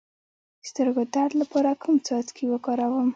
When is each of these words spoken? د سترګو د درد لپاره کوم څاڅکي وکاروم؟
د 0.59 0.63
سترګو 0.69 1.01
د 1.07 1.11
درد 1.15 1.33
لپاره 1.41 1.79
کوم 1.81 1.95
څاڅکي 2.07 2.45
وکاروم؟ 2.49 3.09